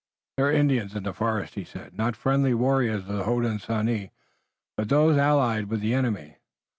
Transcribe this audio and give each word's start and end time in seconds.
"There 0.35 0.47
are 0.47 0.51
Indians 0.51 0.95
in 0.95 1.03
the 1.03 1.13
forest," 1.13 1.53
he 1.53 1.63
said, 1.63 1.95
"not 1.95 2.15
friendly 2.15 2.55
warriors 2.55 3.07
of 3.07 3.17
the 3.17 3.23
Hodenosaunee, 3.25 4.09
but 4.75 4.89
those 4.89 5.15
allied 5.15 5.65
with 5.67 5.81
the 5.81 5.93
enemy. 5.93 6.37